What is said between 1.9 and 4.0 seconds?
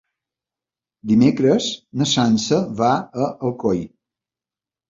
na Sança va a Alcoi.